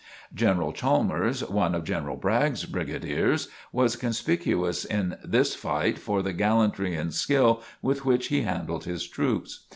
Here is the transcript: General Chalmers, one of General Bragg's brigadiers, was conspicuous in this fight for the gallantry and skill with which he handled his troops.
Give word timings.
General 0.33 0.73
Chalmers, 0.73 1.47
one 1.47 1.75
of 1.75 1.83
General 1.83 2.15
Bragg's 2.15 2.65
brigadiers, 2.65 3.49
was 3.71 3.95
conspicuous 3.95 4.83
in 4.83 5.15
this 5.23 5.53
fight 5.53 5.99
for 5.99 6.23
the 6.23 6.33
gallantry 6.33 6.95
and 6.95 7.13
skill 7.13 7.61
with 7.83 8.03
which 8.03 8.29
he 8.29 8.41
handled 8.41 8.85
his 8.85 9.07
troops. 9.07 9.67